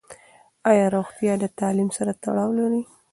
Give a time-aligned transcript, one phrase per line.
[0.69, 2.81] ایا روغتیا د تعلیم سره تړاو لري؟